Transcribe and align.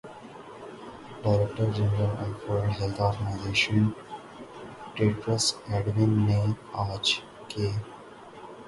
director 1.21 1.67
general 1.75 2.13
of 2.23 2.37
world 2.47 2.71
health 2.79 3.01
organisation 3.07 3.81
Tedros 4.95 5.45
اڈینو 5.73 6.07
نے 6.27 6.39
آج 6.85 7.05
کہ 7.49 7.65